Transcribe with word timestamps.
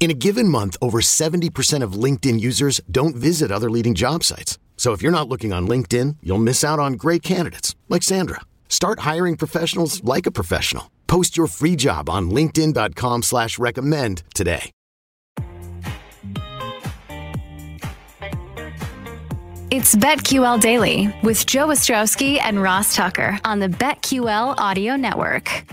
In 0.00 0.10
a 0.10 0.14
given 0.14 0.48
month, 0.48 0.78
over 0.80 1.02
70% 1.02 1.82
of 1.82 1.92
LinkedIn 1.92 2.40
users 2.40 2.80
don't 2.90 3.14
visit 3.14 3.52
other 3.52 3.70
leading 3.70 3.94
job 3.94 4.24
sites. 4.24 4.58
So 4.78 4.92
if 4.92 5.02
you're 5.02 5.12
not 5.12 5.28
looking 5.28 5.52
on 5.52 5.68
LinkedIn, 5.68 6.16
you'll 6.22 6.38
miss 6.38 6.64
out 6.64 6.78
on 6.78 6.94
great 6.94 7.22
candidates 7.22 7.76
like 7.90 8.02
Sandra. 8.02 8.40
Start 8.70 9.00
hiring 9.00 9.36
professionals 9.36 10.02
like 10.02 10.24
a 10.24 10.30
professional. 10.30 10.90
Post 11.06 11.36
your 11.36 11.48
free 11.48 11.76
job 11.76 12.08
on 12.08 12.30
LinkedIn.com 12.30 13.22
slash 13.22 13.58
recommend 13.58 14.22
today. 14.34 14.70
It's 19.70 19.94
BetQL 19.94 20.60
Daily 20.60 21.14
with 21.22 21.46
Joe 21.46 21.68
Ostrowski 21.68 22.40
and 22.40 22.60
Ross 22.60 22.96
Tucker 22.96 23.38
on 23.44 23.60
the 23.60 23.68
BetQL 23.68 24.56
Audio 24.58 24.96
Network. 24.96 25.64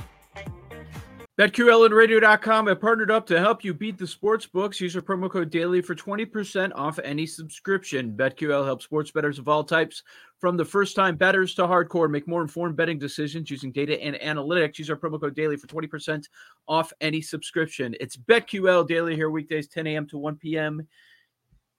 BetQL 1.37 1.85
and 1.85 1.93
Radio.com 1.93 2.65
have 2.65 2.81
partnered 2.81 3.11
up 3.11 3.27
to 3.27 3.39
help 3.39 3.63
you 3.63 3.71
beat 3.71 3.99
the 3.99 4.07
sports 4.07 4.47
books. 4.47 4.81
Use 4.81 4.95
our 4.95 5.03
promo 5.03 5.29
code 5.29 5.51
DAILY 5.51 5.83
for 5.83 5.93
20% 5.93 6.71
off 6.73 6.97
any 7.03 7.27
subscription. 7.27 8.11
BetQL 8.17 8.65
helps 8.65 8.85
sports 8.85 9.11
bettors 9.11 9.37
of 9.37 9.47
all 9.47 9.63
types, 9.63 10.01
from 10.39 10.55
the 10.55 10.65
first 10.65 10.95
time 10.95 11.15
bettors 11.15 11.55
to 11.55 11.63
hardcore, 11.63 12.09
make 12.09 12.27
more 12.27 12.41
informed 12.41 12.75
betting 12.75 12.99
decisions 12.99 13.49
using 13.49 13.71
data 13.71 14.01
and 14.01 14.15
analytics. 14.15 14.77
Use 14.77 14.89
our 14.89 14.95
promo 14.95 15.19
code 15.19 15.35
DAILY 15.35 15.57
for 15.57 15.67
20% 15.67 16.25
off 16.67 16.93
any 17.01 17.21
subscription. 17.21 17.95
It's 17.99 18.17
BetQL 18.17 18.87
Daily 18.87 19.15
here, 19.15 19.29
weekdays 19.29 19.67
10 19.67 19.87
a.m. 19.87 20.07
to 20.07 20.17
1 20.17 20.35
p.m. 20.37 20.87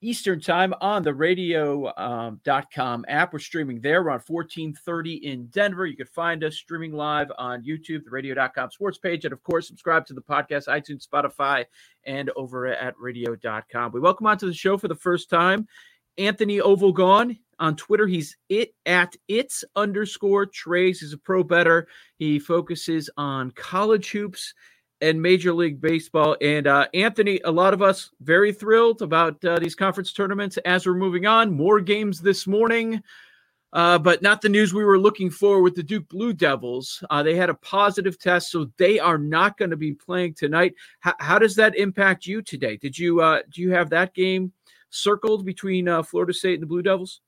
Eastern 0.01 0.41
time 0.41 0.73
on 0.81 1.03
the 1.03 1.13
radio.com 1.13 1.91
um, 2.77 3.05
app. 3.09 3.33
We're 3.33 3.39
streaming 3.41 3.81
there. 3.81 4.03
We're 4.03 4.11
on 4.11 4.23
1430 4.27 5.15
in 5.27 5.47
Denver. 5.47 5.87
You 5.87 5.97
can 5.97 6.07
find 6.07 6.45
us 6.45 6.57
streaming 6.57 6.93
live 6.93 7.33
on 7.37 7.65
YouTube, 7.65 8.05
the 8.05 8.11
radio.com 8.11 8.71
sports 8.71 8.99
page. 8.99 9.25
And 9.25 9.33
of 9.33 9.43
course, 9.43 9.67
subscribe 9.67 10.07
to 10.07 10.15
the 10.15 10.23
podcast, 10.23 10.69
iTunes, 10.69 11.07
Spotify, 11.07 11.65
and 12.05 12.31
over 12.37 12.69
at 12.69 12.95
radio.com. 12.99 13.91
We 13.93 14.01
welcome 14.01 14.27
onto 14.27 14.47
the 14.47 14.55
show 14.55 14.79
for 14.79 14.87
the 14.87 14.95
first 14.95 15.31
time 15.31 15.67
Anthony 16.17 16.59
Ovalgon 16.59 17.39
on 17.59 17.75
Twitter. 17.75 18.07
He's 18.07 18.37
it 18.49 18.75
at 18.87 19.17
it's 19.27 19.65
underscore 19.75 20.47
trace. 20.47 21.01
He's 21.01 21.13
a 21.13 21.19
pro 21.19 21.43
better. 21.43 21.89
He 22.19 22.39
focuses 22.39 23.11
on 23.17 23.51
college 23.53 24.11
hoops 24.11 24.55
and 25.01 25.21
Major 25.21 25.53
League 25.53 25.81
Baseball. 25.81 26.37
And 26.41 26.67
uh, 26.67 26.87
Anthony, 26.95 27.41
a 27.45 27.51
lot 27.51 27.75
of 27.75 27.83
us 27.83 28.11
very 28.21 28.53
thrilled 28.53 29.03
about 29.03 29.43
uh, 29.45 29.59
these 29.59 29.75
conference 29.75 30.13
tournaments 30.13 30.57
as 30.59 30.87
we're 30.87 30.95
moving 30.95 31.27
on. 31.27 31.53
More 31.53 31.81
games 31.81 32.21
this 32.21 32.47
morning, 32.47 33.03
uh, 33.73 33.99
but 33.99 34.23
not 34.23 34.41
the 34.41 34.49
news 34.49 34.75
we 34.75 34.85
were 34.85 34.99
looking 34.99 35.31
for 35.31 35.63
with 35.63 35.75
the 35.75 35.83
Duke 35.83 36.09
Blue 36.09 36.33
Devils. 36.33 37.03
Uh, 37.11 37.23
they 37.23 37.35
had 37.35 37.51
a 37.51 37.55
positive 37.55 38.19
test, 38.19 38.51
so 38.51 38.71
they 38.77 38.99
are 38.99 39.19
not 39.19 39.57
going 39.59 39.71
to 39.71 39.77
be 39.77 39.93
playing 39.93 40.35
tonight. 40.35 40.75
H- 41.07 41.15
how 41.19 41.39
does 41.39 41.55
that 41.57 41.77
impact 41.77 42.27
you 42.27 42.43
today? 42.43 42.77
Did 42.77 42.99
you 42.99 43.21
uh, 43.21 43.43
do 43.53 43.63
you 43.63 43.71
have 43.73 43.91
that 43.91 44.15
game 44.15 44.53
circled 44.91 45.45
between 45.45 45.89
uh, 45.89 46.03
Florida 46.03 46.33
State 46.33 46.55
and 46.55 46.63
the 46.63 46.67
Blue 46.67 46.83
Devils? 46.83 47.21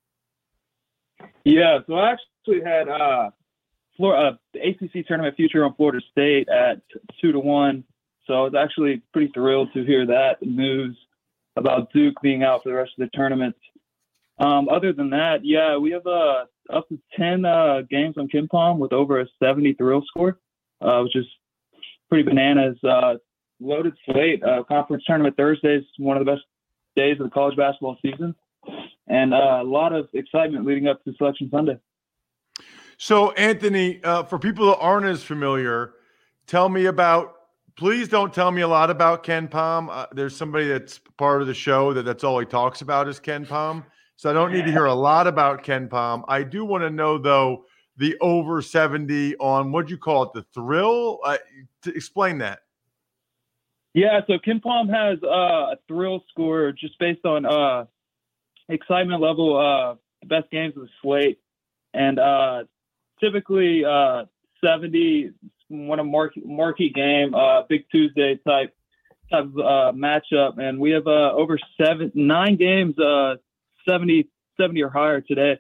Yeah, 1.45 1.79
so 1.87 1.95
I 1.95 2.13
actually 2.13 2.63
had 2.65 2.89
Florida, 4.01 4.29
uh, 4.29 4.37
the 4.55 4.61
ACC 4.61 5.07
tournament 5.07 5.37
future 5.37 5.63
on 5.63 5.75
Florida 5.75 6.01
State 6.11 6.49
at 6.49 6.81
two 7.21 7.33
to 7.33 7.39
one. 7.39 7.85
So 8.27 8.33
I 8.33 8.41
was 8.41 8.55
actually 8.55 9.03
pretty 9.13 9.31
thrilled 9.33 9.69
to 9.75 9.85
hear 9.85 10.07
that 10.07 10.41
news 10.41 10.97
about 11.57 11.93
Duke 11.93 12.15
being 12.23 12.43
out 12.43 12.63
for 12.63 12.71
the 12.71 12.77
rest 12.77 12.93
of 12.99 13.05
the 13.05 13.11
tournament. 13.15 13.55
Um, 14.39 14.71
other 14.71 14.95
than 14.95 15.11
that, 15.11 15.45
yeah, 15.45 15.77
we 15.77 15.91
have 15.91 16.07
uh, 16.07 16.47
up 16.73 16.89
to 16.89 16.99
10 17.19 17.45
uh, 17.45 17.83
games 17.91 18.17
on 18.17 18.29
KenPom 18.29 18.79
with 18.79 18.95
over 18.95 19.21
a 19.21 19.27
70 19.39 19.75
thrill 19.75 20.03
score, 20.07 20.39
uh, 20.81 21.01
which 21.03 21.15
is 21.15 21.27
pretty 22.09 22.25
bananas. 22.25 22.79
Uh, 22.83 23.17
loaded 23.61 23.93
slate. 24.07 24.43
Uh, 24.43 24.63
conference 24.65 25.05
tournament 25.07 25.37
Thursday 25.37 25.77
is 25.77 25.85
one 25.99 26.17
of 26.17 26.25
the 26.25 26.33
best 26.33 26.45
days 26.97 27.19
of 27.21 27.25
the 27.25 27.31
college 27.31 27.57
basketball 27.57 27.99
season, 28.01 28.35
and 29.09 29.35
uh, 29.35 29.59
a 29.61 29.65
lot 29.65 29.93
of 29.93 30.09
excitement 30.15 30.65
leading 30.65 30.89
up 30.89 31.05
to 31.05 31.13
Selection 31.19 31.51
Sunday. 31.51 31.79
So, 33.03 33.31
Anthony, 33.31 34.05
uh, 34.05 34.25
for 34.25 34.39
people 34.39 34.67
that 34.67 34.77
aren't 34.77 35.07
as 35.07 35.23
familiar, 35.23 35.95
tell 36.47 36.69
me 36.69 36.85
about. 36.85 37.35
Please 37.75 38.09
don't 38.09 38.31
tell 38.31 38.51
me 38.51 38.61
a 38.61 38.69
lot 38.69 38.91
about 38.91 39.25
KenPom. 39.25 39.89
Uh, 39.91 40.07
there's 40.13 40.37
somebody 40.37 40.69
that's 40.69 41.01
part 41.17 41.41
of 41.41 41.47
the 41.47 41.55
show 41.55 41.95
that 41.95 42.03
that's 42.03 42.25
all 42.25 42.39
he 42.39 42.45
talks 42.45 42.83
about 42.83 43.09
is 43.09 43.19
KenPom. 43.19 43.87
So 44.17 44.29
I 44.29 44.35
don't 44.35 44.53
need 44.53 44.67
to 44.67 44.71
hear 44.71 44.85
a 44.85 44.93
lot 44.93 45.27
about 45.27 45.65
KenPom. 45.65 46.25
I 46.29 46.43
do 46.43 46.67
want 46.67 46.83
to 46.83 46.91
know 46.91 47.17
though 47.17 47.65
the 47.97 48.19
over 48.21 48.61
70 48.61 49.35
on 49.37 49.73
what 49.73 49.89
you 49.89 49.97
call 49.97 50.25
it, 50.25 50.33
the 50.35 50.45
thrill. 50.53 51.21
Uh, 51.25 51.39
to 51.85 51.95
explain 51.95 52.37
that. 52.39 52.59
Yeah, 53.95 54.21
so 54.27 54.35
KenPom 54.35 54.91
has 54.91 55.19
uh, 55.23 55.73
a 55.73 55.77
thrill 55.89 56.23
score 56.29 56.71
just 56.73 56.99
based 56.99 57.25
on 57.25 57.47
uh, 57.47 57.87
excitement 58.69 59.23
level, 59.23 59.57
uh, 59.57 59.95
the 60.21 60.27
best 60.27 60.51
games 60.51 60.77
of 60.77 60.83
the 60.83 60.91
slate, 61.01 61.41
and 61.95 62.19
uh, 62.19 62.65
typically 63.21 63.85
uh, 63.85 64.25
70, 64.65 65.31
one 65.69 65.99
a 65.99 66.05
marquee, 66.05 66.43
marquee 66.45 66.91
game, 66.91 67.35
uh, 67.35 67.63
big 67.69 67.85
Tuesday 67.91 68.39
type 68.47 68.75
type 69.31 69.45
of 69.45 69.59
uh, 69.59 69.93
matchup, 69.95 70.59
and 70.59 70.81
we 70.81 70.91
have 70.91 71.07
uh, 71.07 71.33
over 71.33 71.59
seven 71.81 72.11
nine 72.15 72.57
games, 72.57 72.99
uh, 72.99 73.37
70, 73.89 74.29
70 74.61 74.83
or 74.83 74.91
higher 74.91 75.21
today. 75.21 75.59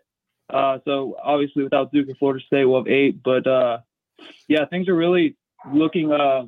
Uh, 0.52 0.78
so 0.84 1.16
obviously, 1.22 1.62
without 1.62 1.92
Duke 1.92 2.08
and 2.08 2.18
Florida 2.18 2.44
State, 2.44 2.64
we'll 2.64 2.80
have 2.80 2.88
eight. 2.88 3.22
But 3.22 3.46
uh, 3.46 3.78
yeah, 4.48 4.64
things 4.66 4.88
are 4.88 4.96
really 4.96 5.36
looking 5.72 6.12
uh, 6.12 6.46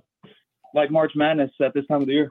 like 0.74 0.90
March 0.90 1.12
Madness 1.14 1.52
at 1.60 1.74
this 1.74 1.86
time 1.86 2.00
of 2.00 2.06
the 2.08 2.14
year. 2.14 2.30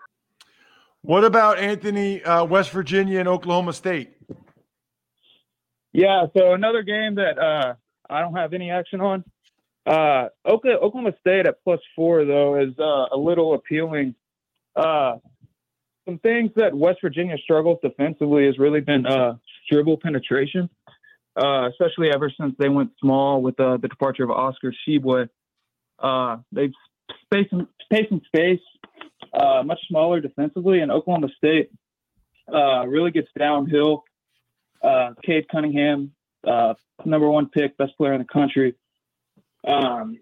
What 1.04 1.24
about 1.24 1.58
Anthony, 1.58 2.22
uh, 2.24 2.44
West 2.44 2.72
Virginia 2.72 3.20
and 3.20 3.28
Oklahoma 3.28 3.74
State? 3.74 4.12
Yeah, 5.94 6.28
so 6.36 6.54
another 6.54 6.84
game 6.84 7.16
that 7.16 7.38
uh, 7.40 7.74
I 8.12 8.22
don't 8.22 8.36
have 8.36 8.54
any 8.54 8.70
action 8.70 9.02
on. 9.02 9.24
Uh, 9.86 10.28
Oklahoma 10.46 11.14
State 11.22 11.48
at 11.48 11.64
plus 11.64 11.80
four 11.96 12.26
though 12.26 12.60
is 12.60 12.78
uh, 12.78 13.08
a 13.12 13.18
little 13.18 13.56
appealing. 13.56 14.14
Uh, 14.76 15.18
some 16.06 16.20
things 16.20 16.52
that 16.56 16.76
West 16.76 17.00
Virginia 17.02 17.38
struggles 17.44 17.80
defensively 17.82 18.46
has 18.46 18.60
really 18.60 18.82
been 18.82 19.06
uh, 19.06 19.36
dribble 19.72 19.98
penetration, 19.98 20.70
uh, 21.36 21.70
especially 21.70 22.10
ever 22.14 22.32
since 22.40 22.54
they 22.60 22.70
went 22.70 22.92
small 23.00 23.42
with 23.42 23.60
uh, 23.60 23.78
the 23.78 23.88
departure 23.88 24.24
of 24.24 24.32
Oscar 24.32 24.74
Tshiebwe. 24.88 25.30
Uh, 26.00 26.38
they've 26.52 26.74
space 27.26 27.48
space 27.84 28.08
and 28.12 28.22
space, 28.26 28.62
uh, 29.34 29.64
much 29.64 29.80
smaller 29.88 30.20
defensively, 30.20 30.80
and 30.80 30.92
Oklahoma 30.92 31.30
State 31.38 31.72
uh, 32.54 32.86
really 32.86 33.12
gets 33.12 33.30
downhill. 33.38 34.04
Uh, 34.82 35.12
Cade 35.24 35.48
Cunningham 35.50 36.12
uh, 36.48 36.74
number 37.06 37.30
one 37.30 37.50
pick, 37.50 37.78
best 37.78 37.98
player 37.98 38.14
in 38.14 38.20
the 38.20 38.26
country. 38.26 38.76
Um, 39.68 40.20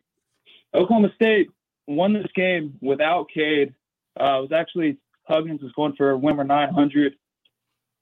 Oklahoma 0.74 1.10
State 1.16 1.50
won 1.88 2.14
this 2.14 2.28
game 2.36 2.78
without 2.82 3.28
Cade. 3.34 3.74
Uh, 4.20 4.42
was 4.42 4.52
actually 4.52 4.98
Huggins 5.24 5.62
was 5.62 5.72
going 5.74 5.94
for 5.96 6.12
a 6.12 6.18
Wimmer 6.18 6.46
900. 6.46 7.16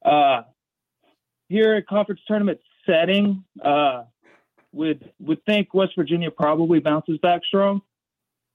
Uh, 0.03 0.43
here 1.49 1.75
at 1.75 1.87
conference 1.87 2.21
tournament 2.27 2.59
setting, 2.85 3.43
uh, 3.63 4.03
would 4.73 5.11
would 5.19 5.43
think 5.45 5.73
West 5.73 5.93
Virginia 5.97 6.31
probably 6.31 6.79
bounces 6.79 7.17
back 7.19 7.41
strong. 7.45 7.81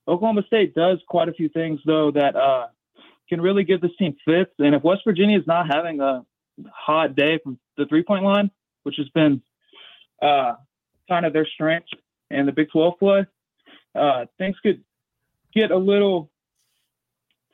Oklahoma 0.07 0.43
State 0.47 0.75
does 0.75 0.99
quite 1.07 1.29
a 1.29 1.33
few 1.33 1.49
things 1.49 1.79
though 1.85 2.11
that 2.11 2.35
uh, 2.35 2.67
can 3.29 3.41
really 3.41 3.63
give 3.63 3.81
this 3.81 3.95
team 3.97 4.15
fits. 4.25 4.51
And 4.59 4.75
if 4.75 4.83
West 4.83 5.01
Virginia 5.05 5.39
is 5.39 5.47
not 5.47 5.67
having 5.67 6.01
a 6.01 6.25
hot 6.71 7.15
day 7.15 7.39
from 7.43 7.59
the 7.77 7.85
three 7.85 8.03
point 8.03 8.23
line, 8.23 8.51
which 8.83 8.95
has 8.97 9.09
been 9.09 9.41
uh, 10.21 10.53
kind 11.09 11.25
of 11.25 11.33
their 11.33 11.45
strength 11.45 11.87
and 12.29 12.47
the 12.47 12.51
Big 12.51 12.69
12 12.71 12.99
play, 12.99 13.25
uh, 13.95 14.25
things 14.37 14.55
could 14.63 14.83
get 15.53 15.71
a 15.71 15.77
little 15.77 16.31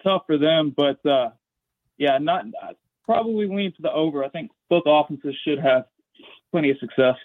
tough 0.04 0.24
for 0.28 0.38
them. 0.38 0.74
But 0.76 1.06
uh, 1.06 1.32
yeah, 1.98 2.18
not 2.18 2.46
probably 3.06 3.48
lean 3.48 3.74
to 3.74 3.82
the 3.82 3.92
over. 3.92 4.24
I 4.24 4.30
think 4.30 4.52
both 4.70 4.84
offenses 4.86 5.36
should 5.46 5.60
have 5.60 5.86
plenty 6.52 6.72
of 6.72 6.78
success. 6.80 7.16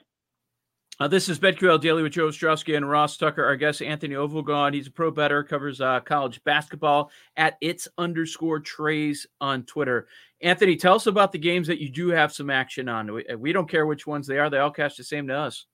Uh, 1.01 1.09
this 1.09 1.29
is 1.29 1.41
BetQL 1.41 1.81
Daily 1.81 2.05
with 2.05 2.13
Joe 2.13 2.29
Ostrowski 2.29 2.77
and 2.77 2.89
Ross 2.89 3.17
Tucker. 3.17 3.45
Our 3.45 3.57
guest, 3.57 3.83
Anthony 3.83 4.15
Ovalgon. 4.15 4.75
He's 4.75 4.87
a 4.87 4.93
pro 4.93 5.11
better, 5.11 5.43
covers 5.43 5.81
uh, 5.81 5.99
college 6.01 6.43
basketball 6.45 7.11
at 7.37 7.57
its 7.61 7.89
underscore 7.99 8.61
trays 8.61 9.27
on 9.41 9.65
Twitter. 9.65 10.07
Anthony, 10.41 10.77
tell 10.77 10.95
us 10.95 11.09
about 11.09 11.33
the 11.33 11.39
games 11.39 11.67
that 11.67 11.81
you 11.81 11.89
do 11.89 12.11
have 12.11 12.33
some 12.33 12.49
action 12.49 12.89
on. 12.89 13.13
We, 13.13 13.25
we 13.37 13.53
don't 13.53 13.69
care 13.69 13.87
which 13.87 14.07
ones 14.07 14.29
they 14.29 14.39
are, 14.39 14.49
they 14.49 14.59
all 14.59 14.71
cash 14.71 14.95
the 14.97 15.05
same 15.05 15.27
to 15.29 15.35
us. 15.35 15.67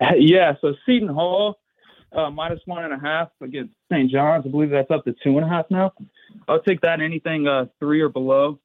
Yeah, 0.16 0.54
so 0.60 0.74
Seton 0.86 1.08
Hall, 1.08 1.58
uh, 2.12 2.30
minus 2.30 2.60
one 2.66 2.84
and 2.84 2.94
a 2.94 3.00
half 3.00 3.30
against 3.40 3.74
St. 3.90 4.08
John's. 4.08 4.44
I 4.46 4.48
believe 4.48 4.70
that's 4.70 4.92
up 4.92 5.04
to 5.06 5.14
two 5.24 5.38
and 5.38 5.44
a 5.44 5.48
half 5.48 5.66
now. 5.70 5.92
I'll 6.46 6.62
take 6.62 6.80
that 6.82 7.00
anything 7.00 7.48
uh, 7.48 7.64
three 7.80 8.00
or 8.00 8.08
below. 8.08 8.60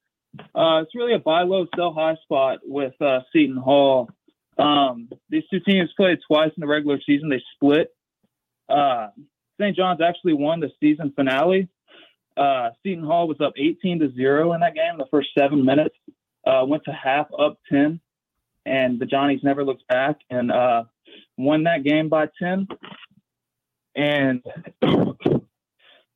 Uh, 0.54 0.82
it's 0.84 0.94
really 0.94 1.16
a 1.16 1.20
buy 1.20 1.42
low, 1.42 1.66
sell 1.76 1.92
high 1.92 2.18
spot 2.22 2.60
with 2.64 2.94
uh, 3.02 3.22
Seton 3.32 3.58
Hall. 3.58 4.12
Um, 4.58 5.10
these 5.30 5.44
two 5.50 5.60
teams 5.60 5.90
played 5.96 6.20
twice 6.28 6.52
in 6.56 6.62
the 6.62 6.68
regular 6.68 7.00
season. 7.06 7.30
They 7.30 7.42
split. 7.56 7.90
Uh, 8.70 9.08
St. 9.60 9.76
John's 9.76 10.02
actually 10.02 10.34
won 10.34 10.60
the 10.60 10.70
season 10.80 11.14
finale. 11.16 11.70
Uh, 12.36 12.70
Seton 12.82 13.04
Hall 13.04 13.28
was 13.28 13.40
up 13.42 13.54
18 13.58 14.00
to 14.00 14.12
zero 14.14 14.54
in 14.54 14.62
that 14.62 14.74
game. 14.74 14.98
The 14.98 15.06
first 15.12 15.30
seven 15.38 15.64
minutes 15.64 15.96
uh, 16.46 16.64
went 16.68 16.84
to 16.86 16.92
half 16.92 17.28
up 17.38 17.60
10, 17.72 18.00
and 18.66 19.00
the 19.00 19.06
Johnnies 19.06 19.42
never 19.44 19.64
looked 19.64 19.88
back 19.88 20.18
and 20.30 20.52
uh, 20.52 20.84
won 21.38 21.64
that 21.64 21.84
game 21.84 22.10
by 22.10 22.28
10. 22.40 22.68
And 23.96 24.44
sorry 24.84 25.14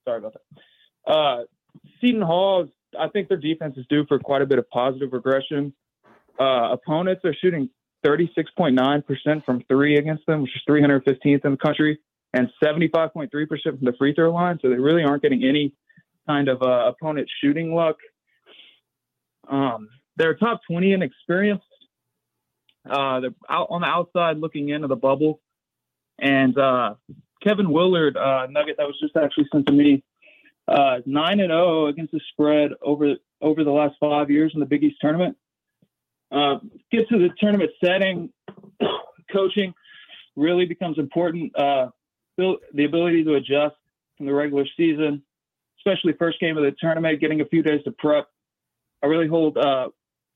about 0.07 0.33
that. 0.33 1.11
Uh, 1.11 1.43
Seton 2.01 2.21
Hall, 2.21 2.67
I 2.99 3.07
think 3.09 3.27
their 3.27 3.37
defense 3.37 3.77
is 3.77 3.85
due 3.87 4.05
for 4.07 4.17
quite 4.19 4.41
a 4.41 4.45
bit 4.45 4.57
of 4.57 4.67
positive 4.69 5.13
regression. 5.13 5.73
Uh, 6.39 6.71
opponents 6.71 7.23
are 7.25 7.35
shooting 7.39 7.69
36.9% 8.07 9.45
from 9.45 9.63
three 9.67 9.97
against 9.97 10.25
them, 10.25 10.41
which 10.41 10.55
is 10.55 10.61
315th 10.67 11.45
in 11.45 11.51
the 11.51 11.57
country, 11.57 11.99
and 12.33 12.49
75.3% 12.63 13.29
from 13.29 13.77
the 13.81 13.93
free 13.97 14.13
throw 14.13 14.33
line. 14.33 14.59
So 14.61 14.69
they 14.69 14.75
really 14.75 15.03
aren't 15.03 15.21
getting 15.21 15.43
any 15.43 15.73
kind 16.27 16.47
of 16.47 16.61
uh, 16.61 16.87
opponent 16.87 17.29
shooting 17.41 17.73
luck. 17.73 17.97
Um, 19.49 19.89
they're 20.15 20.35
top 20.35 20.61
20 20.69 20.93
in 20.93 21.01
experience. 21.01 21.63
Uh, 22.89 23.19
they're 23.19 23.35
out 23.49 23.67
on 23.69 23.81
the 23.81 23.87
outside 23.87 24.37
looking 24.37 24.69
into 24.69 24.87
the 24.87 24.95
bubble. 24.95 25.41
And 26.19 26.57
uh, 26.57 26.95
Kevin 27.43 27.71
Willard, 27.71 28.17
uh, 28.17 28.47
nugget 28.49 28.77
that 28.77 28.87
was 28.87 28.97
just 29.01 29.15
actually 29.15 29.47
sent 29.51 29.67
to 29.67 29.73
me, 29.73 30.03
uh, 30.67 30.99
nine 31.05 31.39
and 31.39 31.49
zero 31.49 31.85
oh 31.85 31.87
against 31.87 32.11
the 32.11 32.21
spread 32.31 32.71
over 32.81 33.15
over 33.41 33.63
the 33.63 33.71
last 33.71 33.95
five 33.99 34.31
years 34.31 34.51
in 34.53 34.59
the 34.59 34.65
Big 34.65 34.83
East 34.83 34.97
tournament. 34.99 35.37
Uh, 36.31 36.57
get 36.91 37.07
to 37.09 37.17
the 37.17 37.29
tournament 37.39 37.71
setting, 37.83 38.29
coaching 39.31 39.73
really 40.35 40.65
becomes 40.65 40.99
important. 40.99 41.57
Uh, 41.57 41.87
the 42.37 42.85
ability 42.85 43.23
to 43.23 43.35
adjust 43.35 43.75
from 44.17 44.27
the 44.27 44.33
regular 44.33 44.65
season, 44.77 45.23
especially 45.79 46.13
first 46.13 46.39
game 46.39 46.57
of 46.57 46.63
the 46.63 46.75
tournament, 46.79 47.19
getting 47.19 47.41
a 47.41 47.45
few 47.45 47.63
days 47.63 47.81
to 47.83 47.91
prep. 47.91 48.27
I 49.03 49.07
really 49.07 49.27
hold 49.27 49.57
uh, 49.57 49.89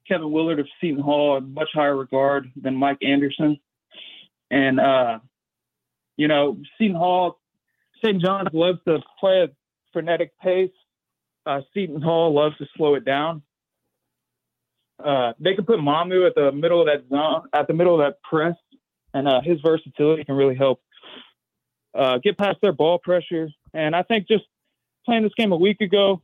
Kevin 0.08 0.32
Willard 0.32 0.60
of 0.60 0.68
Seton 0.80 1.02
Hall 1.02 1.38
in 1.38 1.54
much 1.54 1.70
higher 1.74 1.96
regard 1.96 2.52
than 2.56 2.76
Mike 2.76 2.98
Anderson. 3.04 3.60
And, 4.50 4.80
uh, 4.80 5.20
you 6.18 6.28
know, 6.28 6.58
Seton 6.78 6.96
Hall, 6.96 7.40
St. 8.04 8.22
John's 8.22 8.50
loves 8.54 8.80
to 8.88 9.00
play 9.20 9.44
a 9.44 9.50
frenetic 9.94 10.38
pace. 10.40 10.72
Uh, 11.46 11.62
Seton 11.74 12.02
Hall 12.02 12.34
loves 12.34 12.58
to 12.58 12.66
slow 12.76 12.96
it 12.96 13.06
down. 13.06 13.44
Uh, 15.04 15.34
they 15.40 15.56
can 15.56 15.66
put 15.66 15.80
Mamu 15.80 16.28
at 16.28 16.36
the 16.36 16.52
middle 16.52 16.82
of 16.82 16.88
that 16.88 17.08
zone, 17.10 17.48
at 17.54 17.68
the 17.68 17.74
middle 17.74 18.00
of 18.00 18.06
that 18.06 18.22
press, 18.22 18.56
and 19.14 19.28
uh, 19.28 19.42
his 19.44 19.60
versatility 19.62 20.24
can 20.24 20.36
really 20.36 20.56
help 20.56 20.82
uh, 21.98 22.18
get 22.24 22.38
past 22.38 22.58
their 22.62 22.72
ball 22.72 23.00
pressure. 23.00 23.50
And 23.74 23.96
I 23.96 24.04
think 24.04 24.28
just 24.28 24.46
playing 25.06 25.24
this 25.24 25.34
game 25.36 25.52
a 25.52 25.58
week 25.58 25.82
ago, 25.82 26.22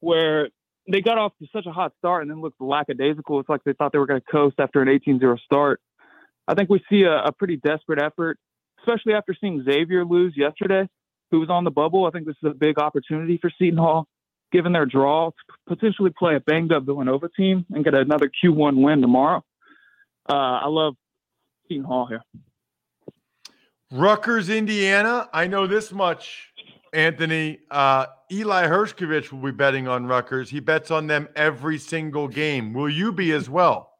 where 0.00 0.48
they 0.90 1.00
got 1.00 1.18
off 1.18 1.32
to 1.38 1.46
such 1.52 1.66
a 1.66 1.72
hot 1.72 1.92
start 1.98 2.22
and 2.22 2.30
then 2.30 2.40
looked 2.40 2.60
lackadaisical, 2.60 3.40
it's 3.40 3.48
like 3.48 3.62
they 3.64 3.72
thought 3.72 3.92
they 3.92 3.98
were 3.98 4.06
going 4.06 4.20
to 4.20 4.32
coast 4.32 4.56
after 4.58 4.82
an 4.82 4.88
18-0 4.88 5.38
start. 5.40 5.80
I 6.48 6.54
think 6.54 6.70
we 6.70 6.82
see 6.90 7.02
a, 7.02 7.24
a 7.24 7.32
pretty 7.32 7.56
desperate 7.56 8.02
effort, 8.02 8.38
especially 8.80 9.14
after 9.14 9.34
seeing 9.40 9.62
Xavier 9.64 10.04
lose 10.04 10.34
yesterday, 10.36 10.88
who 11.30 11.40
was 11.40 11.50
on 11.50 11.64
the 11.64 11.70
bubble. 11.70 12.04
I 12.06 12.10
think 12.10 12.26
this 12.26 12.36
is 12.42 12.50
a 12.50 12.54
big 12.54 12.78
opportunity 12.78 13.38
for 13.40 13.50
Seton 13.58 13.78
Hall 13.78 14.08
given 14.52 14.72
their 14.72 14.86
draw, 14.86 15.30
to 15.30 15.34
potentially 15.66 16.10
play 16.16 16.36
a 16.36 16.40
banged 16.40 16.72
up 16.72 16.84
Villanova 16.84 17.28
team 17.28 17.66
and 17.70 17.84
get 17.84 17.94
another 17.94 18.30
Q1 18.42 18.82
win 18.82 19.00
tomorrow. 19.00 19.44
Uh, 20.28 20.34
I 20.62 20.68
love 20.68 20.94
Seton 21.68 21.84
Hall 21.84 22.06
here. 22.06 22.22
Rutgers, 23.90 24.48
Indiana. 24.48 25.28
I 25.32 25.46
know 25.46 25.66
this 25.66 25.92
much, 25.92 26.52
Anthony. 26.92 27.58
Uh, 27.70 28.06
Eli 28.30 28.66
Hershkovich 28.66 29.32
will 29.32 29.40
be 29.40 29.50
betting 29.50 29.88
on 29.88 30.06
Rutgers. 30.06 30.48
He 30.48 30.60
bets 30.60 30.90
on 30.90 31.06
them 31.06 31.28
every 31.36 31.78
single 31.78 32.28
game. 32.28 32.72
Will 32.72 32.88
you 32.88 33.12
be 33.12 33.32
as 33.32 33.50
well? 33.50 33.90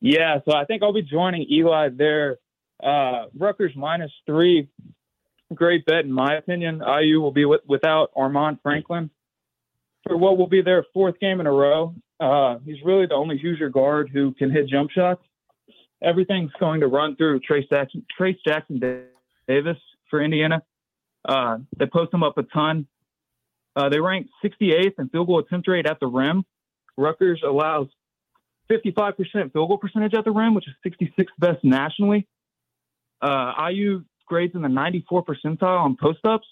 Yeah, 0.00 0.38
so 0.48 0.56
I 0.56 0.64
think 0.64 0.82
I'll 0.82 0.92
be 0.92 1.02
joining 1.02 1.46
Eli 1.50 1.90
there. 1.90 2.38
Uh, 2.82 3.26
Rutgers 3.38 3.72
minus 3.76 4.10
three 4.26 4.68
great 5.54 5.84
bet, 5.84 6.04
in 6.04 6.12
my 6.12 6.36
opinion. 6.36 6.82
IU 6.86 7.20
will 7.20 7.32
be 7.32 7.44
with, 7.44 7.60
without 7.66 8.10
Armaan 8.16 8.60
Franklin 8.62 9.10
for 10.06 10.16
what 10.16 10.38
will 10.38 10.46
be 10.46 10.62
their 10.62 10.84
fourth 10.94 11.18
game 11.20 11.40
in 11.40 11.46
a 11.46 11.52
row. 11.52 11.94
Uh, 12.18 12.58
he's 12.64 12.82
really 12.84 13.06
the 13.06 13.14
only 13.14 13.38
Hoosier 13.38 13.70
guard 13.70 14.10
who 14.12 14.32
can 14.34 14.50
hit 14.50 14.68
jump 14.68 14.90
shots. 14.90 15.22
Everything's 16.02 16.52
going 16.58 16.80
to 16.80 16.86
run 16.86 17.16
through 17.16 17.40
Trayce 17.40 17.68
Jackson, 17.70 18.04
Trayce 18.18 18.38
Jackson 18.46 18.80
Davis 19.46 19.76
for 20.08 20.22
Indiana. 20.22 20.62
Uh, 21.26 21.58
they 21.76 21.86
post 21.86 22.12
him 22.12 22.22
up 22.22 22.38
a 22.38 22.42
ton. 22.42 22.86
Uh, 23.76 23.88
they 23.88 24.00
rank 24.00 24.28
68th 24.44 24.98
in 24.98 25.08
field 25.10 25.26
goal 25.26 25.38
attempt 25.38 25.68
rate 25.68 25.86
at 25.86 26.00
the 26.00 26.06
rim. 26.06 26.44
Rutgers 26.96 27.42
allows 27.46 27.88
55% 28.70 29.14
field 29.32 29.52
goal 29.52 29.78
percentage 29.78 30.14
at 30.14 30.24
the 30.24 30.30
rim, 30.30 30.54
which 30.54 30.66
is 30.68 30.74
66th 30.84 31.26
best 31.38 31.62
nationally. 31.62 32.26
Uh, 33.20 33.52
IU 33.70 34.04
grades 34.30 34.54
in 34.54 34.62
the 34.62 34.68
94 34.68 35.24
percentile 35.24 35.80
on 35.80 35.96
post 36.00 36.20
ups. 36.24 36.46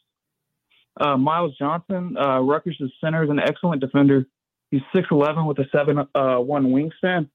Uh, 1.01 1.17
Myles 1.17 1.57
Johnson, 1.57 2.17
uh, 2.19 2.41
Rutgers' 2.41 2.93
center, 3.01 3.23
is 3.23 3.31
an 3.31 3.39
excellent 3.39 3.81
defender. 3.81 4.27
He's 4.71 4.83
6'11 4.95 5.47
with 5.47 5.59
a 5.61 5.65
7 5.73 5.97
uh, 5.99 6.39
1 6.39 6.67
wingspan. 6.67 7.31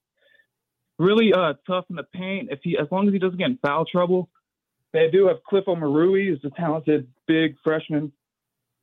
Really 0.99 1.33
uh, 1.33 1.53
tough 1.65 1.85
in 1.89 1.95
the 1.95 2.03
paint. 2.03 2.49
If 2.51 2.59
he, 2.61 2.77
as 2.77 2.87
long 2.91 3.07
as 3.07 3.13
he 3.13 3.19
doesn't 3.19 3.37
get 3.37 3.47
in 3.47 3.57
foul 3.65 3.85
trouble, 3.85 4.29
they 4.91 5.09
do 5.09 5.27
have 5.27 5.37
Cliff 5.43 5.65
Omoruyi, 5.65 6.27
who's 6.27 6.41
a 6.43 6.51
talented 6.51 7.07
big 7.25 7.55
freshman. 7.63 8.11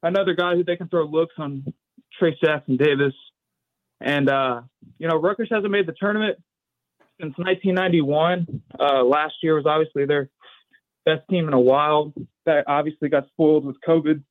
Another 0.03 0.35
guy 0.35 0.55
who 0.55 0.65
they 0.65 0.77
can 0.77 0.89
throw 0.89 1.05
looks 1.05 1.35
on 1.39 1.73
Trayce 2.21 2.41
Jackson 2.43 2.79
Davis. 2.79 3.13
And, 4.01 4.29
uh, 4.31 4.63
you 4.99 5.09
know, 5.09 5.21
Rutgers 5.21 5.49
hasn't 5.53 5.71
made 5.71 5.87
the 5.87 5.93
tournament 5.93 6.39
since 7.21 7.35
1991. 7.37 8.63
Uh, 8.81 9.05
last 9.05 9.35
year 9.43 9.55
was 9.57 9.67
obviously 9.67 10.07
their 10.07 10.31
best 11.05 11.23
team 11.29 11.49
in 11.49 11.55
a 11.55 11.61
while. 11.61 12.13
That 12.47 12.65
obviously 12.67 13.09
got 13.09 13.27
spoiled 13.29 13.65
with 13.65 13.77
COVID. 13.87 14.23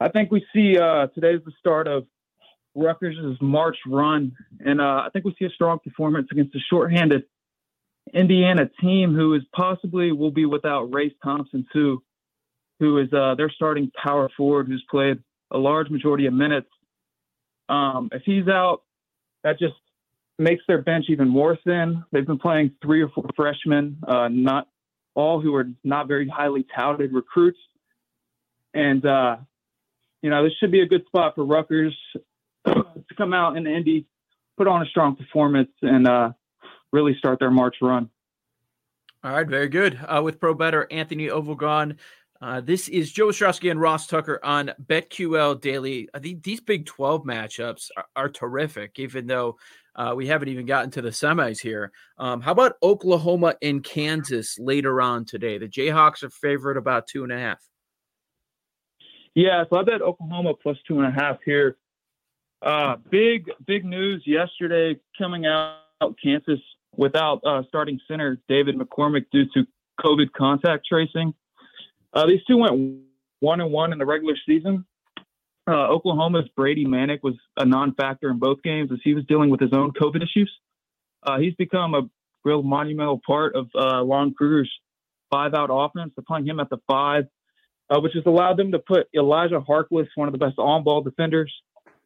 I 0.00 0.08
think 0.08 0.30
we 0.30 0.44
see 0.54 0.78
uh, 0.78 1.06
today's 1.14 1.40
the 1.44 1.52
start 1.60 1.86
of 1.86 2.06
Rutgers' 2.74 3.36
March 3.40 3.76
run, 3.86 4.32
and 4.64 4.80
uh, 4.80 5.02
I 5.04 5.08
think 5.12 5.24
we 5.24 5.34
see 5.38 5.44
a 5.44 5.50
strong 5.50 5.78
performance 5.78 6.28
against 6.32 6.54
a 6.56 6.58
shorthanded 6.70 7.24
Indiana 8.12 8.68
team 8.80 9.14
who 9.14 9.34
is 9.34 9.42
possibly 9.54 10.12
will 10.12 10.30
be 10.30 10.44
without 10.44 10.92
Race 10.92 11.12
Thompson 11.22 11.66
too, 11.72 12.02
who 12.80 12.98
is 12.98 13.12
uh, 13.12 13.34
their 13.36 13.50
starting 13.50 13.90
power 14.02 14.28
forward 14.36 14.66
who's 14.68 14.84
played 14.90 15.18
a 15.50 15.58
large 15.58 15.90
majority 15.90 16.26
of 16.26 16.34
minutes. 16.34 16.68
Um, 17.68 18.08
if 18.12 18.22
he's 18.24 18.48
out, 18.48 18.82
that 19.44 19.58
just 19.58 19.74
makes 20.38 20.62
their 20.66 20.82
bench 20.82 21.06
even 21.08 21.28
more 21.28 21.58
thin. 21.64 22.02
They've 22.10 22.26
been 22.26 22.38
playing 22.38 22.72
three 22.82 23.02
or 23.02 23.08
four 23.08 23.26
freshmen, 23.36 23.98
uh, 24.06 24.28
not 24.28 24.68
all 25.14 25.40
who 25.40 25.54
are 25.54 25.68
not 25.84 26.08
very 26.08 26.28
highly 26.28 26.66
touted 26.74 27.12
recruits. 27.12 27.58
And, 28.74 29.04
uh, 29.04 29.36
you 30.22 30.30
know, 30.30 30.44
this 30.44 30.52
should 30.58 30.72
be 30.72 30.80
a 30.80 30.86
good 30.86 31.04
spot 31.06 31.34
for 31.34 31.44
Rutgers 31.44 31.96
to 32.66 32.84
come 33.16 33.34
out 33.34 33.56
in 33.56 33.66
Indy, 33.66 34.06
put 34.56 34.66
on 34.66 34.82
a 34.82 34.86
strong 34.86 35.16
performance, 35.16 35.70
and 35.82 36.06
uh, 36.06 36.32
really 36.92 37.16
start 37.18 37.38
their 37.38 37.50
March 37.50 37.76
run. 37.82 38.08
All 39.24 39.32
right, 39.32 39.46
very 39.46 39.68
good. 39.68 39.98
Uh, 40.04 40.20
with 40.22 40.40
Pro 40.40 40.54
Better, 40.54 40.86
Anthony 40.90 41.28
Ovalgon. 41.28 41.96
Uh, 42.40 42.60
this 42.60 42.88
is 42.88 43.12
Joe 43.12 43.28
Ostrowski 43.28 43.70
and 43.70 43.80
Ross 43.80 44.08
Tucker 44.08 44.40
on 44.42 44.72
BetQL 44.84 45.60
Daily. 45.60 46.08
Uh, 46.12 46.18
these 46.20 46.60
Big 46.60 46.86
12 46.86 47.22
matchups 47.22 47.90
are, 47.96 48.06
are 48.16 48.28
terrific, 48.28 48.98
even 48.98 49.28
though 49.28 49.58
uh, 49.94 50.12
we 50.16 50.26
haven't 50.26 50.48
even 50.48 50.66
gotten 50.66 50.90
to 50.92 51.02
the 51.02 51.10
semis 51.10 51.60
here. 51.60 51.92
Um, 52.18 52.40
how 52.40 52.52
about 52.52 52.76
Oklahoma 52.82 53.54
and 53.62 53.84
Kansas 53.84 54.58
later 54.58 55.00
on 55.00 55.24
today? 55.24 55.58
The 55.58 55.68
Jayhawks 55.68 56.22
are 56.22 56.30
favored 56.30 56.76
about 56.76 57.06
two 57.06 57.24
and 57.24 57.32
a 57.32 57.38
half. 57.38 57.60
Yeah, 59.34 59.64
so 59.70 59.76
I 59.76 59.82
bet 59.82 60.02
Oklahoma 60.02 60.54
plus 60.62 60.76
two 60.86 61.00
and 61.00 61.06
a 61.06 61.10
half 61.10 61.38
here. 61.44 61.76
Uh, 62.60 62.96
big, 63.10 63.50
big 63.66 63.84
news 63.84 64.22
yesterday 64.26 64.98
coming 65.18 65.46
out. 65.46 65.78
Kansas 66.22 66.58
without 66.96 67.40
uh, 67.44 67.62
starting 67.68 68.00
center 68.08 68.40
David 68.48 68.76
McCormick 68.76 69.26
due 69.30 69.44
to 69.54 69.64
COVID 70.00 70.32
contact 70.32 70.86
tracing. 70.86 71.32
Uh, 72.12 72.26
these 72.26 72.40
two 72.46 72.56
went 72.56 73.02
one 73.40 73.60
and 73.60 73.70
one 73.70 73.92
in 73.92 73.98
the 73.98 74.06
regular 74.06 74.34
season. 74.46 74.84
Uh, 75.68 75.88
Oklahoma's 75.88 76.48
Brady 76.56 76.84
Manek 76.84 77.20
was 77.22 77.34
a 77.56 77.64
non-factor 77.64 78.28
in 78.30 78.38
both 78.38 78.62
games 78.62 78.90
as 78.92 78.98
he 79.04 79.14
was 79.14 79.24
dealing 79.26 79.48
with 79.48 79.60
his 79.60 79.72
own 79.72 79.92
COVID 79.92 80.22
issues. 80.22 80.50
Uh, 81.22 81.38
he's 81.38 81.54
become 81.54 81.94
a 81.94 82.02
real 82.44 82.62
monumental 82.64 83.20
part 83.24 83.54
of 83.54 83.68
uh, 83.74 84.02
Lon 84.02 84.34
Kruger's 84.34 84.70
five-out 85.30 85.70
offense. 85.72 86.12
They're 86.16 86.24
playing 86.26 86.46
him 86.46 86.58
at 86.58 86.68
the 86.68 86.78
five, 86.88 87.26
uh, 87.88 88.00
which 88.00 88.14
has 88.14 88.24
allowed 88.26 88.56
them 88.56 88.72
to 88.72 88.80
put 88.80 89.06
Elijah 89.14 89.60
Harkless, 89.60 90.08
one 90.16 90.26
of 90.26 90.32
the 90.32 90.38
best 90.38 90.58
on-ball 90.58 91.02
defenders, 91.02 91.52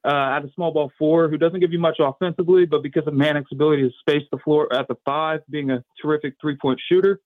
uh, 0.05 0.37
at 0.37 0.45
a 0.45 0.51
small 0.55 0.71
ball 0.71 0.93
four, 0.99 1.31
who 1.31 1.39
doesn't 1.39 1.61
give 1.61 1.73
you 1.73 1.79
much 1.79 1.97
offensively, 1.99 2.67
but 2.67 2.83
because 2.83 3.07
of 3.07 3.15
Manek's 3.15 3.51
ability 3.53 3.83
to 3.83 3.91
space 4.01 4.23
the 4.31 4.39
floor 4.39 4.71
at 4.73 4.87
the 4.89 4.97
five, 5.07 5.41
being 5.49 5.71
a 5.71 5.83
terrific 6.03 6.35
three-point 6.41 6.79
shooter. 6.89 7.21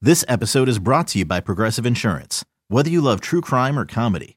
This 0.00 0.24
episode 0.26 0.68
is 0.68 0.78
brought 0.78 1.06
to 1.08 1.20
you 1.20 1.24
by 1.24 1.40
Progressive 1.40 1.86
Insurance. 1.86 2.44
Whether 2.68 2.90
you 2.90 3.00
love 3.00 3.20
true 3.20 3.40
crime 3.40 3.78
or 3.78 3.84
comedy, 3.84 4.36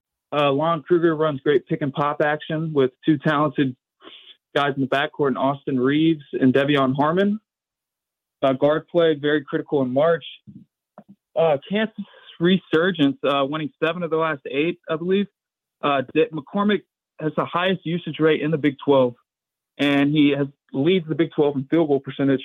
Uh, 0.33 0.51
Lon 0.51 0.83
Kruger 0.83 1.15
runs 1.15 1.41
great 1.41 1.67
pick 1.67 1.81
and 1.81 1.91
pop 1.91 2.21
action 2.21 2.71
with 2.73 2.91
two 3.05 3.17
talented 3.17 3.75
guys 4.55 4.73
in 4.75 4.81
the 4.81 4.87
backcourt, 4.87 5.35
Austin 5.37 5.79
Reaves 5.79 6.23
and 6.33 6.53
De'Vion 6.53 6.95
Harmon. 6.95 7.39
Uh, 8.41 8.53
guard 8.53 8.87
play 8.87 9.13
very 9.13 9.43
critical 9.43 9.81
in 9.81 9.93
March. 9.93 10.25
Uh, 11.35 11.57
Kansas 11.69 11.95
resurgence, 12.39 13.17
uh, 13.23 13.45
winning 13.45 13.71
seven 13.83 14.03
of 14.03 14.09
the 14.09 14.17
last 14.17 14.41
eight, 14.49 14.79
I 14.89 14.95
believe. 14.95 15.27
Uh, 15.83 16.01
McCormick 16.15 16.81
has 17.19 17.31
the 17.35 17.45
highest 17.45 17.85
usage 17.85 18.19
rate 18.19 18.41
in 18.41 18.51
the 18.51 18.57
Big 18.57 18.75
12, 18.83 19.15
and 19.77 20.11
he 20.11 20.33
has 20.35 20.47
leads 20.73 21.07
the 21.07 21.15
Big 21.15 21.31
12 21.35 21.55
in 21.57 21.63
field 21.65 21.87
goal 21.87 21.99
percentage. 21.99 22.43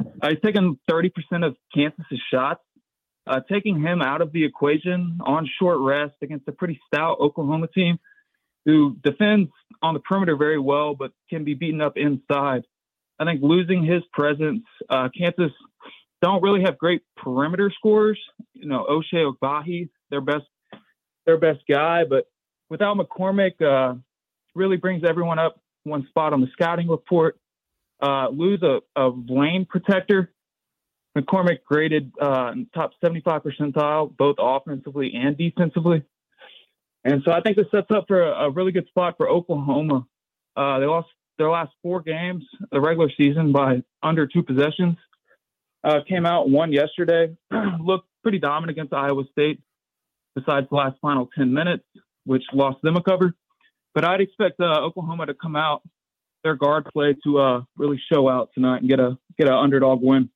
Uh, 0.00 0.30
he's 0.30 0.40
taken 0.44 0.78
30% 0.90 1.10
of 1.44 1.56
Kansas's 1.74 2.20
shots, 2.30 2.62
uh, 3.26 3.40
taking 3.50 3.80
him 3.80 4.02
out 4.02 4.20
of 4.20 4.32
the 4.32 4.44
equation 4.44 5.18
on 5.24 5.48
short 5.58 5.78
rest 5.80 6.14
against 6.22 6.46
a 6.48 6.52
pretty 6.52 6.80
stout 6.86 7.18
Oklahoma 7.20 7.68
team 7.68 7.98
who 8.64 8.96
defends 9.02 9.50
on 9.82 9.94
the 9.94 10.00
perimeter 10.00 10.36
very 10.36 10.58
well, 10.58 10.94
but 10.94 11.12
can 11.30 11.44
be 11.44 11.54
beaten 11.54 11.80
up 11.80 11.96
inside. 11.96 12.62
I 13.18 13.24
think 13.24 13.40
losing 13.42 13.84
his 13.84 14.02
presence, 14.12 14.64
uh, 14.90 15.08
Kansas 15.16 15.52
don't 16.20 16.42
really 16.42 16.62
have 16.62 16.76
great 16.76 17.02
perimeter 17.16 17.72
scores. 17.76 18.18
You 18.54 18.68
know, 18.68 18.86
Ochai 18.88 19.32
Agbaji, 19.32 19.88
their 20.10 20.20
best, 20.20 20.44
their 21.24 21.38
best 21.38 21.60
guy, 21.68 22.04
but 22.04 22.26
without 22.68 22.96
McCormick, 22.96 23.62
uh, 23.62 23.94
really 24.54 24.76
brings 24.76 25.04
everyone 25.04 25.38
up 25.38 25.60
one 25.84 26.06
spot 26.08 26.32
on 26.32 26.40
the 26.40 26.48
scouting 26.52 26.88
report. 26.88 27.38
Uh, 28.02 28.28
lose 28.28 28.62
a, 28.62 28.80
a 29.00 29.10
lane 29.28 29.66
protector 29.68 30.32
McCormick 31.16 31.64
graded 31.64 32.12
uh, 32.20 32.52
top 32.74 32.92
75 33.02 33.42
percentile, 33.42 34.14
both 34.16 34.36
offensively 34.38 35.14
and 35.14 35.36
defensively. 35.36 36.02
And 37.04 37.22
so 37.24 37.32
I 37.32 37.40
think 37.40 37.56
this 37.56 37.66
sets 37.70 37.86
up 37.90 38.04
for 38.08 38.20
a, 38.20 38.46
a 38.46 38.50
really 38.50 38.72
good 38.72 38.86
spot 38.88 39.14
for 39.16 39.28
Oklahoma. 39.28 40.06
Uh, 40.56 40.78
they 40.78 40.86
lost 40.86 41.08
their 41.38 41.50
last 41.50 41.72
four 41.82 42.00
games, 42.02 42.44
the 42.70 42.80
regular 42.80 43.10
season, 43.16 43.52
by 43.52 43.82
under 44.02 44.26
two 44.26 44.42
possessions. 44.42 44.96
Uh, 45.84 46.00
came 46.08 46.26
out 46.26 46.50
won 46.50 46.72
yesterday, 46.72 47.36
looked 47.80 48.08
pretty 48.22 48.38
dominant 48.38 48.76
against 48.76 48.92
Iowa 48.92 49.22
State, 49.30 49.60
besides 50.34 50.66
the 50.68 50.76
last 50.76 50.96
final 51.00 51.28
10 51.36 51.52
minutes, 51.52 51.84
which 52.24 52.42
lost 52.52 52.82
them 52.82 52.96
a 52.96 53.02
cover. 53.02 53.34
But 53.94 54.04
I'd 54.04 54.20
expect 54.20 54.60
uh, 54.60 54.80
Oklahoma 54.80 55.26
to 55.26 55.34
come 55.34 55.54
out, 55.54 55.82
their 56.42 56.56
guard 56.56 56.86
play 56.92 57.14
to 57.24 57.38
uh, 57.38 57.62
really 57.76 58.00
show 58.12 58.28
out 58.28 58.50
tonight 58.52 58.78
and 58.78 58.88
get 58.88 59.00
a 59.00 59.16
get 59.38 59.48
an 59.48 59.54
underdog 59.54 60.02
win. 60.02 60.28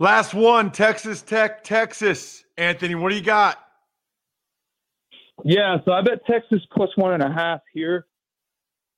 Last 0.00 0.32
one, 0.32 0.72
Texas 0.72 1.20
Tech, 1.20 1.62
Texas. 1.62 2.42
Anthony, 2.56 2.94
what 2.94 3.10
do 3.10 3.16
you 3.16 3.22
got? 3.22 3.58
Yeah, 5.44 5.76
so 5.84 5.92
I 5.92 6.00
bet 6.00 6.24
Texas 6.26 6.60
plus 6.72 6.88
one 6.96 7.12
and 7.12 7.22
a 7.22 7.30
half 7.30 7.60
here. 7.74 8.06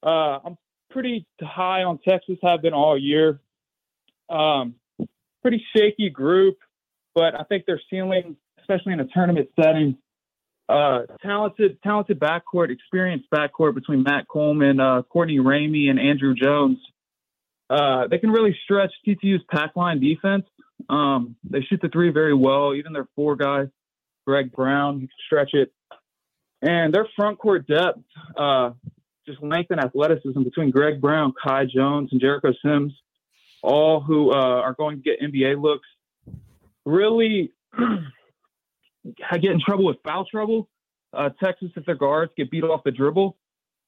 Uh, 0.01 0.39
I'm 0.45 0.57
pretty 0.91 1.27
high 1.41 1.83
on 1.83 1.99
Texas, 2.07 2.39
have 2.45 2.63
been 2.63 2.73
all 2.73 2.97
year. 2.97 3.41
Um, 4.31 4.77
pretty 5.43 5.65
shaky 5.75 6.09
group, 6.09 6.59
but 7.17 7.35
I 7.35 7.43
think 7.49 7.67
their 7.67 7.81
ceiling, 7.91 8.37
especially 8.61 8.93
in 8.93 9.01
a 9.01 9.07
tournament 9.13 9.49
setting, 9.61 9.99
uh, 10.69 11.01
talented, 11.21 11.83
talented 11.83 12.21
backcourt, 12.21 12.71
experienced 12.71 13.27
backcourt 13.35 13.75
between 13.75 14.05
Matt 14.05 14.29
Coleman, 14.29 14.79
uh, 14.79 15.03
Courtney 15.03 15.39
Ramey, 15.39 15.91
and 15.91 15.99
Andrew 15.99 16.33
Jones. 16.33 16.79
Uh, 17.69 18.07
they 18.07 18.19
can 18.19 18.31
really 18.31 18.57
stretch 18.63 18.93
TCU's 19.05 19.43
pack 19.51 19.75
line 19.75 19.99
defense. 19.99 20.45
Um, 20.89 21.37
they 21.49 21.61
shoot 21.62 21.81
the 21.83 21.89
three 21.89 22.11
very 22.11 22.35
well. 22.35 22.75
Even 22.75 22.93
their 22.93 23.09
four 23.17 23.37
guys, 23.37 23.69
Greg 24.27 24.53
Brown, 24.53 25.01
he 25.01 25.07
can 25.07 25.17
stretch 25.27 25.51
it. 25.55 25.73
And 26.61 26.95
their 26.95 27.09
front 27.17 27.39
court 27.39 27.67
depth, 27.67 28.01
uh, 28.37 28.71
just 29.27 29.43
length 29.43 29.71
and 29.71 29.81
athleticism 29.81 30.43
between 30.43 30.71
Greg 30.71 31.01
Brown, 31.01 31.33
Kai 31.43 31.67
Jones, 31.67 32.11
and 32.12 32.21
Jericho 32.21 32.53
Sims, 32.65 32.93
all 33.62 34.01
who 34.01 34.33
uh, 34.33 34.35
are 34.35 34.75
going 34.75 34.97
to 34.97 35.03
get 35.03 35.21
NBA 35.21 35.61
looks, 35.61 35.87
really 36.85 37.53
get 39.33 39.45
in 39.45 39.61
trouble 39.65 39.87
with 39.87 39.97
foul 40.05 40.25
trouble. 40.25 40.69
Uh, 41.12 41.31
Texas, 41.43 41.71
if 41.77 41.85
their 41.85 41.95
guards 41.95 42.33
get 42.37 42.51
beat 42.51 42.65
off 42.65 42.83
the 42.85 42.91
dribble, 42.91 43.37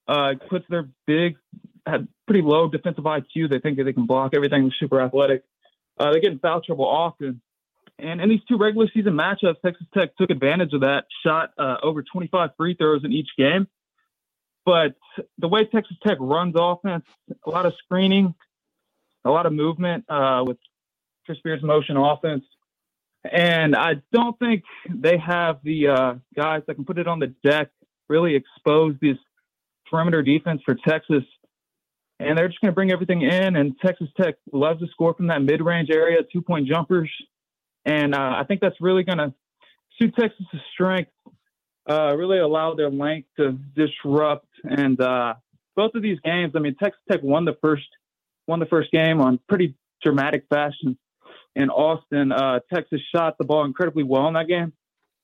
uh, 0.07 0.33
puts 0.49 0.65
their 0.69 0.89
big, 1.07 1.37
had 1.85 2.07
pretty 2.27 2.41
low 2.41 2.69
defensive 2.69 3.03
IQ. 3.03 3.49
They 3.49 3.59
think 3.59 3.77
that 3.77 3.85
they 3.85 3.93
can 3.93 4.05
block 4.05 4.33
everything. 4.35 4.71
Super 4.79 5.01
athletic. 5.01 5.43
Uh, 5.97 6.11
they 6.11 6.19
get 6.19 6.31
in 6.31 6.39
foul 6.39 6.61
trouble 6.61 6.85
often. 6.85 7.41
And 7.97 8.19
in 8.19 8.29
these 8.29 8.41
two 8.49 8.57
regular 8.57 8.87
season 8.93 9.13
matchups, 9.13 9.61
Texas 9.63 9.87
Tech 9.93 10.15
took 10.17 10.29
advantage 10.29 10.73
of 10.73 10.81
that, 10.81 11.05
shot 11.25 11.51
uh, 11.57 11.77
over 11.81 12.03
25 12.03 12.49
free 12.57 12.75
throws 12.75 13.05
in 13.05 13.13
each 13.13 13.29
game. 13.37 13.67
But 14.65 14.95
the 15.37 15.47
way 15.47 15.65
Texas 15.65 15.95
Tech 16.05 16.17
runs 16.19 16.55
offense, 16.57 17.05
a 17.45 17.49
lot 17.49 17.65
of 17.65 17.73
screening, 17.83 18.33
a 19.23 19.29
lot 19.29 19.45
of 19.45 19.53
movement 19.53 20.05
uh, 20.09 20.43
with 20.45 20.57
Chris 21.25 21.37
Beard's 21.43 21.63
motion 21.63 21.95
offense. 21.95 22.43
And 23.31 23.75
I 23.75 23.95
don't 24.11 24.37
think 24.37 24.63
they 24.89 25.17
have 25.17 25.59
the 25.63 25.87
uh, 25.87 26.13
guys 26.35 26.63
that 26.67 26.75
can 26.75 26.85
put 26.85 26.97
it 26.97 27.07
on 27.07 27.19
the 27.19 27.33
deck, 27.43 27.69
really 28.09 28.35
expose 28.35 28.95
this 29.01 29.17
perimeter 29.89 30.21
defense 30.21 30.61
for 30.65 30.75
Texas 30.75 31.23
and 32.19 32.37
they're 32.37 32.47
just 32.47 32.61
going 32.61 32.71
to 32.71 32.75
bring 32.75 32.91
everything 32.91 33.21
in. 33.21 33.55
And 33.55 33.75
Texas 33.79 34.07
Tech 34.19 34.35
loves 34.51 34.79
to 34.79 34.87
score 34.87 35.13
from 35.13 35.27
that 35.27 35.41
mid-range 35.41 35.89
area, 35.91 36.19
two-point 36.31 36.67
jumpers, 36.67 37.11
and 37.85 38.15
uh, 38.15 38.33
I 38.37 38.43
think 38.47 38.61
that's 38.61 38.79
really 38.81 39.03
going 39.03 39.19
to 39.19 39.33
suit 39.99 40.15
Texas's 40.15 40.61
strength, 40.73 41.11
uh, 41.89 42.15
really 42.17 42.39
allow 42.39 42.73
their 42.73 42.89
length 42.89 43.29
to 43.37 43.57
disrupt. 43.75 44.47
And 44.63 44.99
uh, 44.99 45.35
both 45.75 45.93
of 45.95 46.01
these 46.01 46.19
games, 46.23 46.53
I 46.55 46.59
mean, 46.59 46.75
Texas 46.81 47.01
Tech 47.09 47.21
won 47.23 47.45
the 47.45 47.57
first 47.61 47.87
won 48.47 48.59
the 48.59 48.65
first 48.67 48.91
game 48.91 49.21
on 49.21 49.39
pretty 49.49 49.75
dramatic 50.03 50.45
fashion 50.49 50.97
in 51.55 51.69
Austin. 51.69 52.31
Uh, 52.31 52.59
Texas 52.71 53.01
shot 53.13 53.37
the 53.37 53.43
ball 53.43 53.65
incredibly 53.65 54.03
well 54.03 54.27
in 54.27 54.35
that 54.35 54.47
game, 54.47 54.73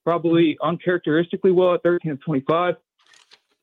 probably 0.03 0.57
uncharacteristically 0.61 1.51
well 1.51 1.75
at 1.75 1.83
13 1.83 2.13
of 2.13 2.21
25. 2.23 2.75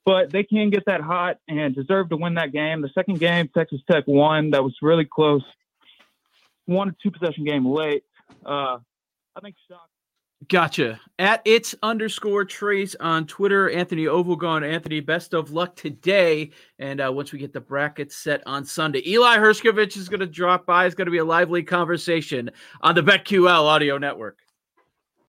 But 0.08 0.32
they 0.32 0.42
can 0.42 0.70
get 0.70 0.86
that 0.86 1.02
hot 1.02 1.36
and 1.48 1.74
deserve 1.74 2.08
to 2.08 2.16
win 2.16 2.32
that 2.36 2.50
game. 2.50 2.80
The 2.80 2.88
second 2.94 3.20
game, 3.20 3.50
Texas 3.54 3.82
Tech 3.90 4.04
won. 4.06 4.48
That 4.52 4.64
was 4.64 4.74
really 4.80 5.04
close. 5.04 5.42
One 6.64 6.88
or 6.88 6.96
two 7.02 7.10
possession 7.10 7.44
game 7.44 7.66
late. 7.66 8.04
Uh, 8.42 8.78
I 9.36 9.40
think 9.42 9.56
shock. 9.68 9.86
Gotcha. 10.48 10.98
At 11.18 11.42
it's 11.44 11.74
underscore 11.82 12.46
trace 12.46 12.94
on 13.00 13.26
Twitter, 13.26 13.68
Anthony 13.68 14.06
Ovalgon. 14.06 14.66
Anthony, 14.66 15.00
best 15.00 15.34
of 15.34 15.50
luck 15.50 15.76
today. 15.76 16.52
And 16.78 17.02
uh, 17.02 17.12
once 17.12 17.30
we 17.30 17.38
get 17.38 17.52
the 17.52 17.60
brackets 17.60 18.16
set 18.16 18.42
on 18.46 18.64
Sunday, 18.64 19.06
Eli 19.06 19.36
Hershkovich 19.36 19.98
is 19.98 20.08
going 20.08 20.20
to 20.20 20.26
drop 20.26 20.64
by. 20.64 20.86
It's 20.86 20.94
going 20.94 21.04
to 21.04 21.12
be 21.12 21.18
a 21.18 21.24
lively 21.24 21.62
conversation 21.62 22.50
on 22.80 22.94
the 22.94 23.02
BetQL 23.02 23.64
audio 23.64 23.98
network. 23.98 24.38